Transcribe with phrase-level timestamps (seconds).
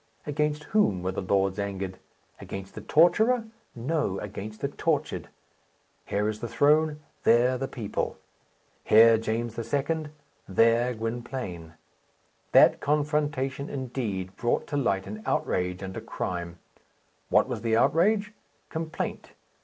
[0.25, 1.99] Against whom were the lords angered?
[2.39, 3.45] Against the torturer?
[3.75, 5.29] No; against the tortured.
[6.05, 8.17] Here is the throne; there, the people.
[8.83, 10.07] Here, James II.;
[10.49, 11.75] there, Gwynplaine.
[12.51, 16.57] That confrontation, indeed, brought to light an outrage and a crime.
[17.29, 18.33] What was the outrage?
[18.69, 19.33] Complaint.